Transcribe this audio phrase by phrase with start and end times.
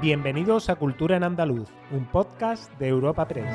[0.00, 3.52] Bienvenidos a Cultura en Andaluz, un podcast de Europa Press.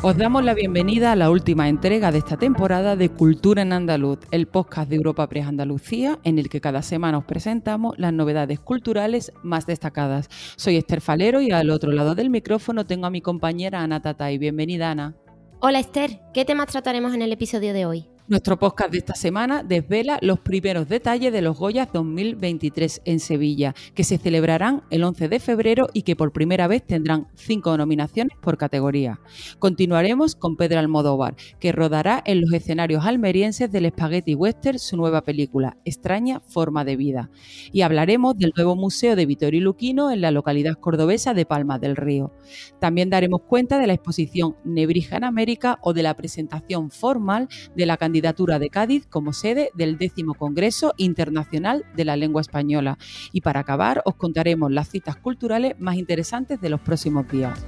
[0.00, 4.20] Os damos la bienvenida a la última entrega de esta temporada de Cultura en Andaluz,
[4.30, 8.58] el podcast de Europa Press Andalucía, en el que cada semana os presentamos las novedades
[8.58, 10.30] culturales más destacadas.
[10.56, 14.38] Soy Esther Falero y al otro lado del micrófono tengo a mi compañera Ana Tatay.
[14.38, 15.14] Bienvenida, Ana.
[15.60, 18.08] Hola Esther, ¿qué temas trataremos en el episodio de hoy?
[18.30, 23.74] Nuestro podcast de esta semana desvela los primeros detalles de los Goyas 2023 en Sevilla,
[23.92, 28.38] que se celebrarán el 11 de febrero y que por primera vez tendrán cinco nominaciones
[28.40, 29.18] por categoría.
[29.58, 35.22] Continuaremos con Pedro Almodóvar, que rodará en los escenarios almerienses del Spaghetti Western su nueva
[35.22, 37.30] película, Extraña Forma de Vida.
[37.72, 41.96] Y hablaremos del nuevo museo de Vittorio Luquino en la localidad cordobesa de Palmas del
[41.96, 42.32] Río.
[42.78, 47.86] También daremos cuenta de la exposición Nebrija en América o de la presentación formal de
[47.86, 52.98] la candidatura candidatura de Cádiz como sede del décimo Congreso Internacional de la Lengua Española.
[53.32, 57.58] Y para acabar, os contaremos las citas culturales más interesantes de los próximos días.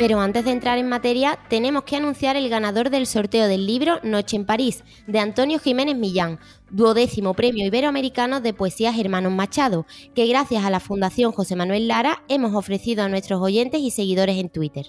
[0.00, 4.00] Pero antes de entrar en materia, tenemos que anunciar el ganador del sorteo del libro
[4.02, 6.38] Noche en París, de Antonio Jiménez Millán,
[6.70, 9.84] duodécimo premio iberoamericano de poesía Hermanos Machado,
[10.14, 14.38] que gracias a la Fundación José Manuel Lara hemos ofrecido a nuestros oyentes y seguidores
[14.38, 14.86] en Twitter.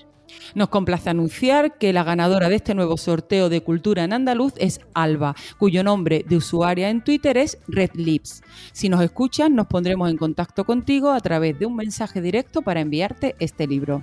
[0.55, 4.79] Nos complace anunciar que la ganadora de este nuevo sorteo de cultura en andaluz es
[4.93, 8.43] Alba, cuyo nombre de usuaria en Twitter es Red Lips.
[8.71, 12.79] Si nos escuchas, nos pondremos en contacto contigo a través de un mensaje directo para
[12.79, 14.01] enviarte este libro.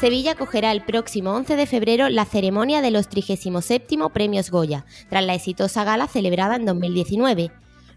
[0.00, 5.22] Sevilla acogerá el próximo 11 de febrero la ceremonia de los 37 Premios Goya, tras
[5.22, 7.52] la exitosa gala celebrada en 2019.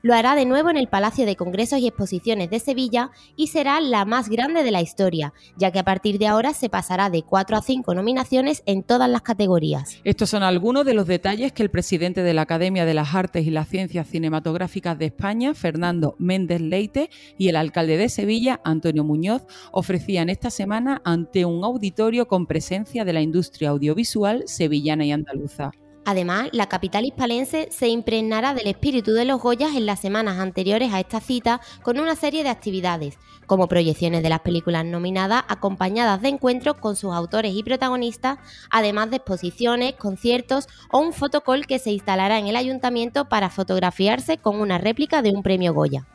[0.05, 3.79] Lo hará de nuevo en el Palacio de Congresos y Exposiciones de Sevilla y será
[3.79, 7.23] la más grande de la historia, ya que a partir de ahora se pasará de
[7.23, 10.01] 4 a 5 nominaciones en todas las categorías.
[10.03, 13.47] Estos son algunos de los detalles que el presidente de la Academia de las Artes
[13.47, 19.05] y las Ciencias Cinematográficas de España, Fernando Méndez Leite, y el alcalde de Sevilla, Antonio
[19.05, 25.13] Muñoz, ofrecían esta semana ante un auditorio con presencia de la industria audiovisual sevillana y
[25.13, 25.71] andaluza.
[26.05, 30.93] Además, la capital hispalense se impregnará del espíritu de los Goyas en las semanas anteriores
[30.93, 36.21] a esta cita con una serie de actividades, como proyecciones de las películas nominadas acompañadas
[36.21, 38.37] de encuentros con sus autores y protagonistas,
[38.69, 44.37] además de exposiciones, conciertos o un fotocall que se instalará en el ayuntamiento para fotografiarse
[44.37, 46.05] con una réplica de un premio Goya.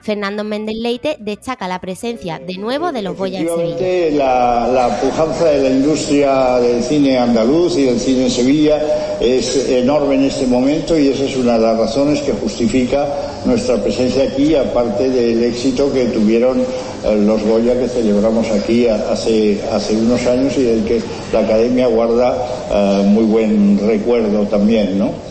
[0.00, 4.16] Fernando Méndez Leite destaca la presencia de nuevo de los Goya en Sevilla.
[4.16, 8.80] La, la pujanza de la industria del cine andaluz y del cine en Sevilla
[9.20, 13.06] es enorme en este momento y esa es una de las razones que justifica
[13.44, 19.60] nuestra presencia aquí, aparte del éxito que tuvieron eh, los Goya que celebramos aquí hace,
[19.72, 21.00] hace unos años y del que
[21.32, 22.36] la Academia guarda
[22.70, 25.27] uh, muy buen recuerdo también, ¿no?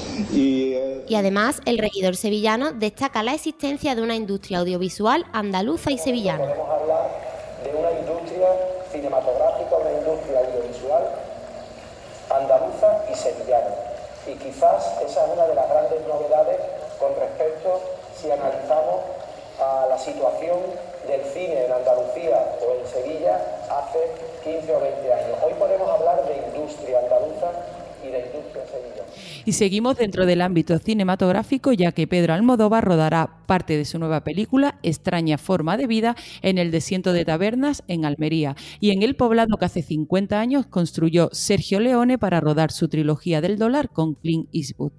[1.08, 6.46] Y además el regidor sevillano destaca la existencia de una industria audiovisual andaluza y sevillana.
[6.46, 7.10] Podemos hablar
[7.64, 8.48] de una industria
[8.92, 11.04] cinematográfica, una industria audiovisual
[12.30, 13.74] andaluza y sevillana.
[14.28, 16.60] Y quizás esa es una de las grandes novedades
[17.00, 17.82] con respecto,
[18.20, 19.02] si analizamos
[19.60, 20.60] a la situación
[21.08, 24.12] del cine en Andalucía o en Sevilla hace
[24.44, 25.38] 15 o 20 años.
[25.46, 27.52] Hoy podemos hablar de industria andaluza
[29.48, 34.26] y seguimos dentro del ámbito cinematográfico ya que Pedro Almodóvar rodará parte de su nueva
[34.26, 39.16] película Extraña Forma de Vida en el desierto de Tabernas en Almería y en el
[39.16, 44.16] poblado que hace 50 años construyó Sergio Leone para rodar su trilogía del dólar con
[44.16, 44.92] Clint Eastwood.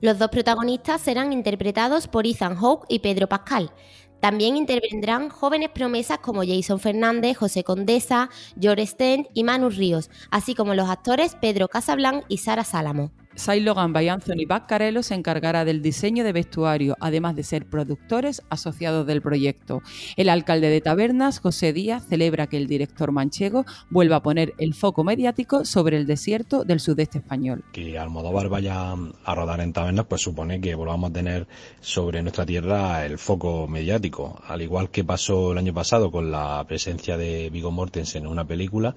[0.00, 3.72] Los dos protagonistas serán interpretados por Ethan Hawke y Pedro Pascal.
[4.20, 8.30] También intervendrán jóvenes promesas como Jason Fernández, José Condesa,
[8.60, 13.10] George Stent y Manu Ríos, así como los actores Pedro Casablanc y Sara Salamo.
[13.38, 18.42] Sai Logan by Anthony Baccarello se encargará del diseño de vestuario, además de ser productores
[18.50, 19.80] asociados del proyecto.
[20.16, 24.74] El alcalde de Tabernas, José Díaz, celebra que el director manchego vuelva a poner el
[24.74, 27.62] foco mediático sobre el desierto del sudeste español.
[27.70, 28.94] Que Almodóvar vaya
[29.24, 31.46] a rodar en Tabernas, pues supone que volvamos a tener
[31.80, 36.64] sobre nuestra tierra el foco mediático, al igual que pasó el año pasado con la
[36.66, 38.96] presencia de Vigo Mortensen en una película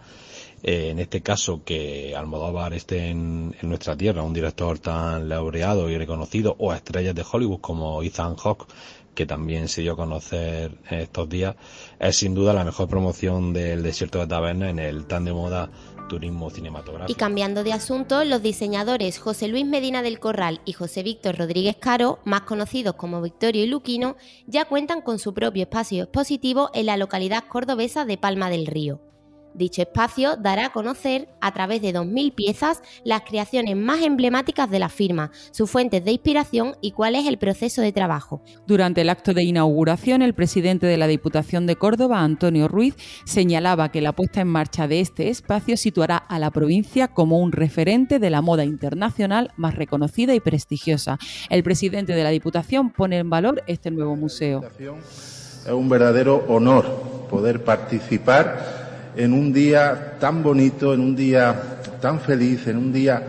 [0.64, 5.98] eh, en este caso que Almodóvar esté en, nuestra tierra, un director tan laureado y
[5.98, 8.68] reconocido, o a estrellas de Hollywood como Ethan Hawke,
[9.16, 11.56] que también se dio a conocer en estos días,
[12.00, 15.70] es sin duda la mejor promoción del desierto de Taberna en el tan de moda
[16.08, 17.12] turismo cinematográfico.
[17.12, 21.78] Y cambiando de asunto, los diseñadores José Luis Medina del Corral y José Víctor Rodríguez
[21.80, 26.88] Caro, más conocidos como Victorio y Luquino, ya cuentan con su propio espacio expositivo en
[26.88, 29.11] la localidad cordobesa de Palma del Río.
[29.54, 34.80] Dicho espacio dará a conocer, a través de 2.000 piezas, las creaciones más emblemáticas de
[34.80, 38.42] la firma, sus fuentes de inspiración y cuál es el proceso de trabajo.
[38.66, 42.96] Durante el acto de inauguración, el presidente de la Diputación de Córdoba, Antonio Ruiz,
[43.26, 47.52] señalaba que la puesta en marcha de este espacio situará a la provincia como un
[47.52, 51.20] referente de la moda internacional más reconocida y prestigiosa.
[51.50, 54.64] El presidente de la Diputación pone en valor este nuevo museo.
[54.80, 56.86] Es un verdadero honor
[57.30, 58.81] poder participar
[59.16, 63.22] en un día tan bonito, en un día tan feliz, en un día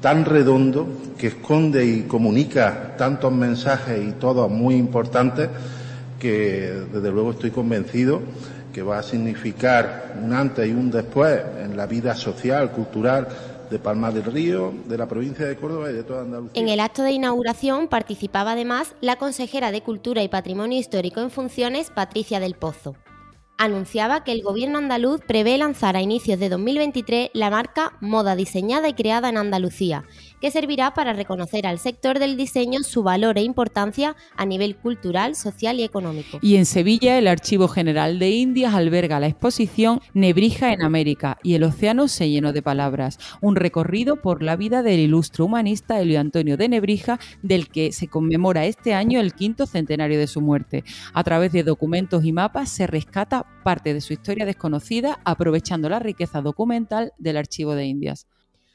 [0.00, 0.86] tan redondo
[1.18, 5.48] que esconde y comunica tantos mensajes y todos muy importantes
[6.18, 8.20] que desde luego estoy convencido
[8.72, 13.26] que va a significar un antes y un después en la vida social, cultural
[13.70, 16.62] de Palma del Río, de la provincia de Córdoba y de toda Andalucía.
[16.62, 21.30] En el acto de inauguración participaba además la consejera de Cultura y Patrimonio Histórico en
[21.30, 22.94] funciones, Patricia del Pozo
[23.58, 28.88] anunciaba que el gobierno andaluz prevé lanzar a inicios de 2023 la marca Moda diseñada
[28.88, 30.04] y creada en Andalucía,
[30.40, 35.34] que servirá para reconocer al sector del diseño su valor e importancia a nivel cultural,
[35.34, 36.38] social y económico.
[36.42, 41.54] Y en Sevilla, el Archivo General de Indias alberga la exposición Nebrija en América y
[41.54, 46.20] el océano se llenó de palabras, un recorrido por la vida del ilustre humanista Elio
[46.20, 50.84] Antonio de Nebrija, del que se conmemora este año el quinto centenario de su muerte.
[51.12, 55.98] A través de documentos y mapas se rescata parte de su historia desconocida aprovechando la
[55.98, 58.26] riqueza documental del Archivo de Indias.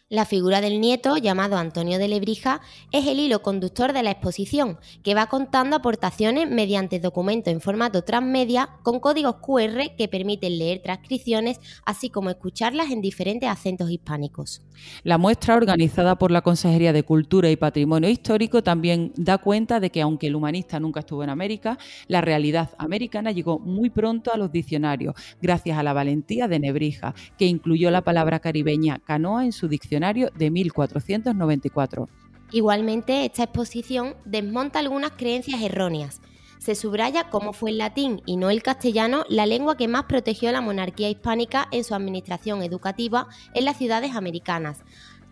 [0.10, 2.60] La figura del nieto, llamado Antonio de Lebrija,
[2.92, 8.04] es el hilo conductor de la exposición, que va contando aportaciones mediante documentos en formato
[8.04, 14.62] transmedia con códigos QR que permiten leer transcripciones, así como escucharlas en diferentes acentos hispánicos.
[15.04, 19.90] La muestra, organizada por la Consejería de Cultura y Patrimonio Histórico, también da cuenta de
[19.90, 21.78] que aunque el humanista nunca estuvo en América,
[22.08, 27.16] la realidad americana llegó muy pronto a los diccionarios, gracias a la valentía de Nebrija,
[27.38, 32.10] que incluyó la palabra caribeña canoa en su diccionario de 1494.
[32.52, 36.22] Igualmente, esta exposición desmonta algunas creencias erróneas.
[36.60, 40.52] Se subraya cómo fue el latín y no el castellano la lengua que más protegió
[40.52, 44.84] la monarquía hispánica en su administración educativa en las ciudades americanas,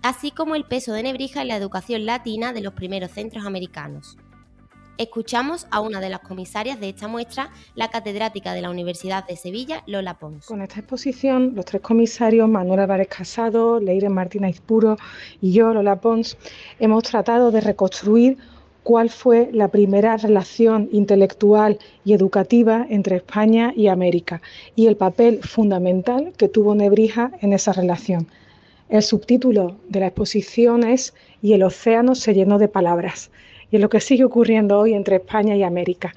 [0.01, 4.17] así como el peso de Nebrija en la educación latina de los primeros centros americanos.
[5.01, 9.35] Escuchamos a una de las comisarias de esta muestra, la catedrática de la Universidad de
[9.35, 10.45] Sevilla, Lola Pons.
[10.45, 14.97] Con esta exposición, los tres comisarios, Manuel Álvarez Casado, Leire Martínez Puro
[15.41, 16.37] y yo, Lola Pons,
[16.79, 18.37] hemos tratado de reconstruir
[18.83, 24.39] cuál fue la primera relación intelectual y educativa entre España y América
[24.75, 28.27] y el papel fundamental que tuvo Nebrija en esa relación.
[28.87, 33.31] El subtítulo de la exposición es Y el océano se llenó de palabras
[33.71, 36.13] y es lo que sigue ocurriendo hoy entre España y América.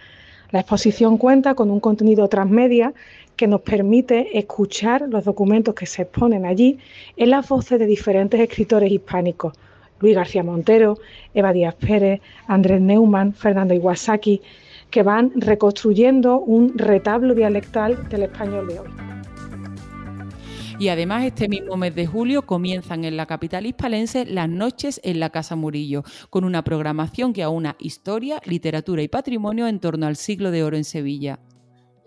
[0.50, 2.92] La exposición cuenta con un contenido transmedia
[3.36, 6.78] que nos permite escuchar los documentos que se exponen allí
[7.16, 9.54] en las voces de diferentes escritores hispánicos.
[10.00, 10.98] Luis García Montero,
[11.32, 14.42] Eva Díaz Pérez, Andrés Neumann, Fernando Iwasaki,
[14.90, 19.03] que van reconstruyendo un retablo dialectal del español de hoy.
[20.78, 25.20] Y además este mismo mes de julio comienzan en la capital hispalense las noches en
[25.20, 30.16] la Casa Murillo, con una programación que aúna historia, literatura y patrimonio en torno al
[30.16, 31.38] siglo de oro en Sevilla.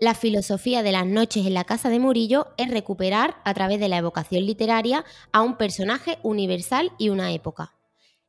[0.00, 3.88] La filosofía de las noches en la Casa de Murillo es recuperar, a través de
[3.88, 7.72] la evocación literaria, a un personaje universal y una época.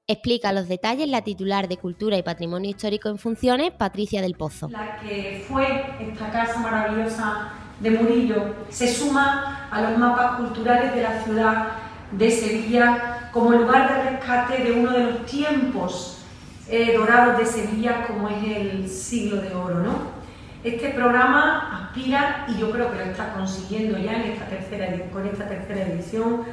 [0.07, 4.67] Explica los detalles la titular de Cultura y Patrimonio Histórico en Funciones, Patricia del Pozo.
[4.69, 5.67] La que fue
[5.99, 11.67] esta casa maravillosa de Murillo se suma a los mapas culturales de la ciudad
[12.11, 16.23] de Sevilla como lugar de rescate de uno de los tiempos
[16.67, 19.79] eh, dorados de Sevilla como es el siglo de oro.
[19.79, 20.19] ¿no?
[20.63, 25.25] Este programa aspira, y yo creo que lo está consiguiendo ya en esta tercera, con
[25.25, 26.43] esta tercera edición,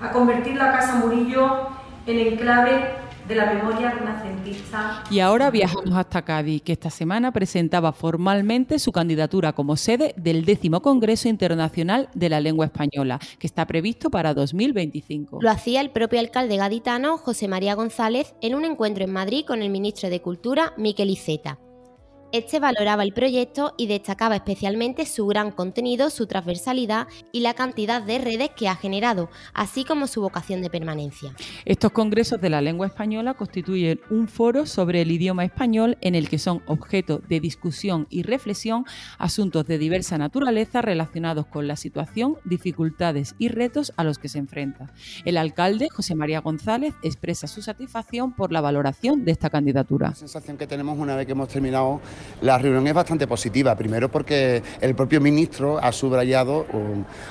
[0.00, 1.68] a convertir la Casa Murillo
[2.06, 5.04] en enclave de la memoria renacentista.
[5.10, 10.44] Y ahora viajamos hasta Cádiz, que esta semana presentaba formalmente su candidatura como sede del
[10.44, 15.38] décimo Congreso Internacional de la Lengua Española, que está previsto para 2025.
[15.40, 19.62] Lo hacía el propio alcalde gaditano, José María González, en un encuentro en Madrid con
[19.62, 21.58] el ministro de Cultura, Miquel Iceta.
[22.34, 28.02] Este valoraba el proyecto y destacaba especialmente su gran contenido, su transversalidad y la cantidad
[28.02, 31.32] de redes que ha generado, así como su vocación de permanencia.
[31.64, 36.28] Estos congresos de la lengua española constituyen un foro sobre el idioma español en el
[36.28, 38.84] que son objeto de discusión y reflexión
[39.16, 44.38] asuntos de diversa naturaleza relacionados con la situación, dificultades y retos a los que se
[44.38, 44.92] enfrenta.
[45.24, 50.08] El alcalde, José María González, expresa su satisfacción por la valoración de esta candidatura.
[50.08, 52.00] La sensación que tenemos una vez que hemos terminado
[52.40, 56.66] la reunión es bastante positiva, primero porque el propio ministro ha subrayado,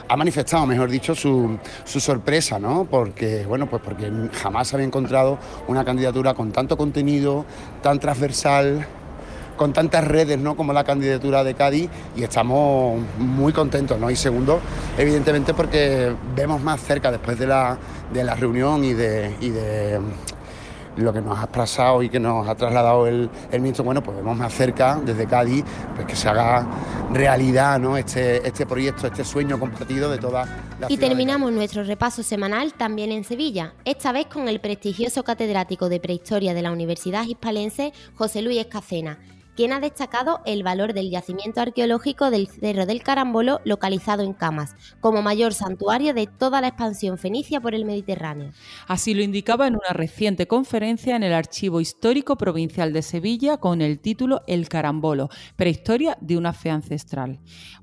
[0.07, 2.85] ha manifestado, mejor dicho, su, sorpresa, ¿no?
[2.89, 7.45] Porque, bueno, pues porque jamás había encontrado una candidatura con tanto contenido,
[7.81, 8.85] tan transversal,
[9.55, 10.55] con tantas redes ¿no?
[10.55, 13.99] como la candidatura de Cádiz y estamos muy contentos.
[13.99, 14.09] ¿no?
[14.09, 14.59] Y segundo,
[14.97, 17.77] evidentemente porque vemos más cerca después de la,
[18.11, 19.99] de la reunión y de
[20.97, 24.17] lo que nos ha pasado y que nos ha trasladado el, el, ministro, bueno, pues
[24.17, 25.63] vemos más cerca desde Cádiz
[25.95, 26.67] pues que se haga
[27.11, 27.97] realidad ¿no?
[27.97, 30.45] este, este proyecto, este sueño compartido de toda
[30.79, 35.89] la Y terminamos nuestro repaso semanal también en Sevilla, esta vez con el prestigioso catedrático
[35.89, 39.19] de prehistoria de la Universidad Hispalense, José Luis Escacena,
[39.55, 44.75] quien ha destacado el valor del yacimiento arqueológico del Cerro del Carambolo localizado en Camas,
[44.99, 48.51] como mayor santuario de toda la expansión fenicia por el Mediterráneo.
[48.87, 53.81] Así lo indicaba en una reciente conferencia en el Archivo Histórico Provincial de Sevilla con
[53.81, 57.39] el título El Carambolo, prehistoria de una fe ancestral.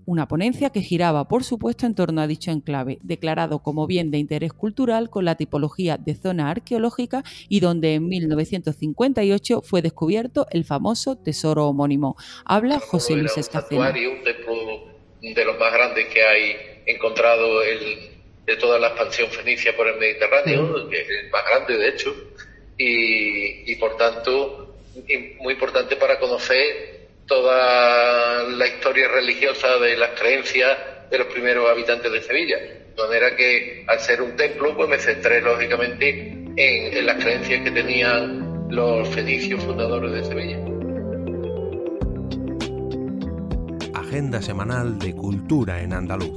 [0.07, 4.19] Una ponencia que giraba, por supuesto, en torno a dicho enclave, declarado como bien de
[4.19, 10.65] interés cultural con la tipología de zona arqueológica y donde en 1958 fue descubierto el
[10.65, 12.17] famoso tesoro homónimo.
[12.45, 13.91] Habla José Luis Escacena.
[13.91, 14.91] Un templo
[15.21, 18.11] de los más grandes que hay encontrado el,
[18.47, 22.15] de toda la expansión fenicia por el Mediterráneo, que es el más grande de hecho,
[22.77, 24.75] y, y por tanto
[25.41, 30.79] muy importante para conocer toda la historia religiosa de las creencias
[31.11, 32.59] de los primeros habitantes de Sevilla.
[32.59, 37.63] De manera que al ser un templo, pues me centré lógicamente en, en las creencias
[37.63, 40.70] que tenían los fenicios fundadores de Sevilla.
[44.11, 46.33] Agenda semanal de cultura en andaluz.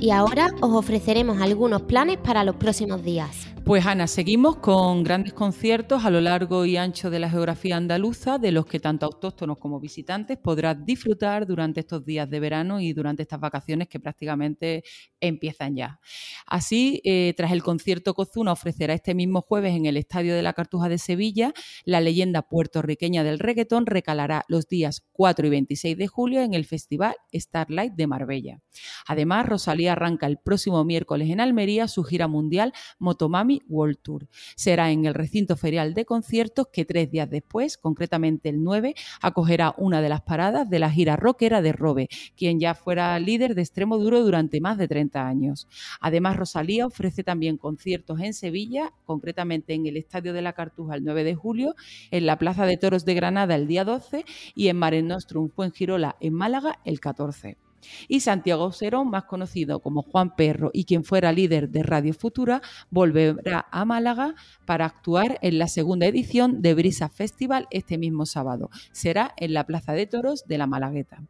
[0.00, 3.45] Y ahora os ofreceremos algunos planes para los próximos días.
[3.66, 8.38] Pues Ana, seguimos con grandes conciertos a lo largo y ancho de la geografía andaluza,
[8.38, 12.92] de los que tanto autóctonos como visitantes podrán disfrutar durante estos días de verano y
[12.92, 14.84] durante estas vacaciones que prácticamente
[15.18, 15.98] empiezan ya.
[16.46, 20.52] Así, eh, tras el concierto Cozuna ofrecerá este mismo jueves en el Estadio de la
[20.52, 21.52] Cartuja de Sevilla,
[21.84, 26.66] la leyenda puertorriqueña del reggaetón recalará los días 4 y 26 de julio en el
[26.66, 28.60] Festival Starlight de Marbella.
[29.08, 34.28] Además, Rosalía arranca el próximo miércoles en Almería su gira mundial Motomami World Tour.
[34.54, 39.74] Será en el recinto ferial de conciertos que tres días después, concretamente el 9, acogerá
[39.78, 43.62] una de las paradas de la gira rockera de Robe, quien ya fuera líder de
[43.62, 45.68] extremo duro durante más de 30 años.
[46.00, 51.04] Además, Rosalía ofrece también conciertos en Sevilla, concretamente en el Estadio de la Cartuja el
[51.04, 51.74] 9 de julio,
[52.10, 56.16] en la Plaza de Toros de Granada el día 12 y en Mare Nostrum Fuengirola
[56.20, 57.65] en Málaga el 14
[58.08, 62.62] y Santiago Serón, más conocido como Juan Perro y quien fuera líder de Radio Futura,
[62.90, 68.70] volverá a Málaga para actuar en la segunda edición de Brisa Festival este mismo sábado.
[68.92, 71.22] Será en la Plaza de Toros de la Malagueta.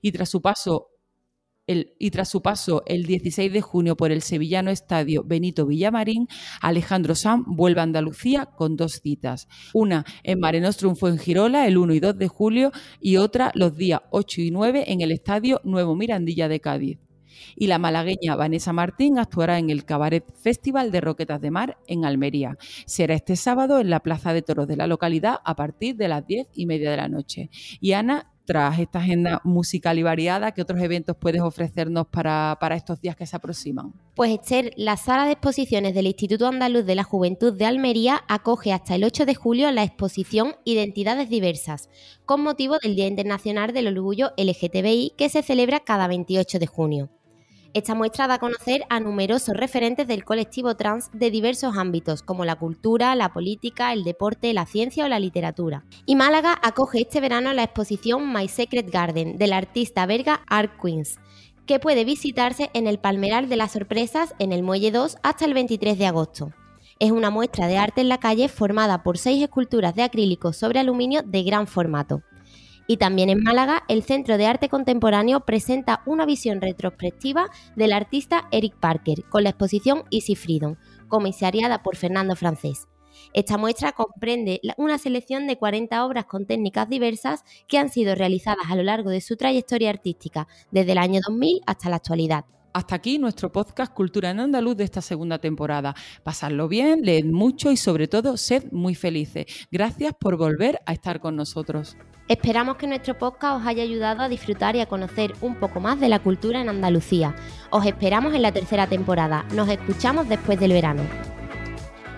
[0.00, 0.91] Y tras su paso
[1.66, 6.26] y tras su paso el 16 de junio por el sevillano estadio Benito Villamarín,
[6.60, 9.48] Alejandro Sam vuelve a Andalucía con dos citas.
[9.72, 13.76] Una en Mare Nostrum en Girola el 1 y 2 de julio y otra los
[13.76, 16.98] días 8 y 9 en el estadio Nuevo Mirandilla de Cádiz.
[17.56, 22.04] Y la malagueña Vanessa Martín actuará en el Cabaret Festival de Roquetas de Mar en
[22.04, 22.56] Almería.
[22.86, 26.26] Será este sábado en la Plaza de Toros de la localidad a partir de las
[26.26, 27.50] 10 y media de la noche.
[27.80, 33.00] Y Ana tras esta agenda musical y variada, ¿qué otros eventos puedes ofrecernos para, estos
[33.00, 33.92] días que se aproximan?
[34.14, 38.72] Pues Esther, la sala de exposiciones del Instituto Andaluz de la Juventud de Almería acoge
[38.72, 41.88] hasta el 8 de julio la exposición Identidades Diversas,
[42.24, 47.10] con motivo del Día Internacional del Orgullo LGTBI que se celebra cada 28 de junio.
[47.74, 52.44] Esta muestra da a conocer a numerosos referentes del colectivo trans de diversos ámbitos, como
[52.44, 55.82] la cultura, la política, el deporte, la ciencia o la literatura.
[56.04, 61.18] Y Málaga acoge este verano la exposición My Secret Garden del artista belga Art Queens,
[61.64, 65.54] que puede visitarse en el Palmeral de las Sorpresas en el Muelle 2 hasta el
[65.54, 66.52] 23 de agosto.
[66.98, 70.78] Es una muestra de arte en la calle formada por seis esculturas de acrílico sobre
[70.78, 72.22] aluminio de gran formato.
[72.86, 78.48] Y también en Málaga, el Centro de Arte Contemporáneo presenta una visión retrospectiva del artista
[78.50, 80.76] Eric Parker con la exposición Easy Freedom,
[81.08, 82.88] comisariada por Fernando Francés.
[83.34, 88.66] Esta muestra comprende una selección de 40 obras con técnicas diversas que han sido realizadas
[88.68, 92.44] a lo largo de su trayectoria artística, desde el año 2000 hasta la actualidad.
[92.72, 95.94] Hasta aquí nuestro podcast Cultura en Andaluz de esta segunda temporada.
[96.22, 99.46] Pasadlo bien, leed mucho y sobre todo sed muy felices.
[99.70, 101.96] Gracias por volver a estar con nosotros.
[102.28, 106.00] Esperamos que nuestro podcast os haya ayudado a disfrutar y a conocer un poco más
[106.00, 107.34] de la cultura en Andalucía.
[107.70, 109.44] Os esperamos en la tercera temporada.
[109.54, 111.02] Nos escuchamos después del verano.